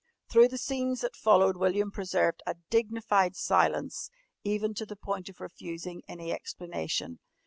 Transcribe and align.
Through 0.31 0.47
the 0.47 0.57
scenes 0.57 1.01
that 1.01 1.15
followed 1.15 1.57
William 1.57 1.91
preserved 1.91 2.41
a 2.47 2.55
dignified 2.71 3.35
silence, 3.35 4.09
even 4.43 4.73
to 4.73 4.85
the 4.87 4.95
point 4.95 5.29
of 5.29 5.39
refusing 5.39 6.01
any 6.07 6.31
explanation. 6.31 7.19